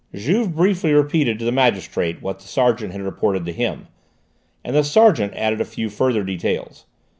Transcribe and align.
Juve 0.15 0.55
briefly 0.55 0.93
repeated 0.93 1.37
to 1.37 1.45
the 1.45 1.51
magistrate 1.51 2.23
what 2.23 2.39
the 2.39 2.47
sergeant 2.47 2.91
had 2.91 3.03
reported 3.03 3.45
to 3.45 3.53
him, 3.53 3.87
and 4.63 4.75
the 4.75 4.83
sergeant 4.83 5.31
added 5.35 5.61
a 5.61 5.63
few 5.63 5.91
further 5.91 6.23
details. 6.23 6.87